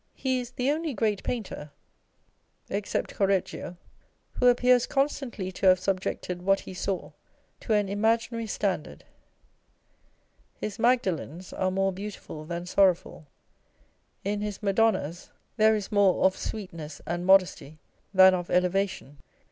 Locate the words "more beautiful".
11.69-12.45